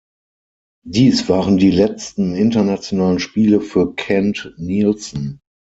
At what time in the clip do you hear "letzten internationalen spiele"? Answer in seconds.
1.69-3.61